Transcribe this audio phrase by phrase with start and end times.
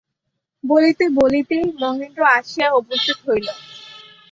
[0.63, 3.47] বলিতে-বলিতেই মহেন্দ্র আসিয়া উপস্থিত হইল।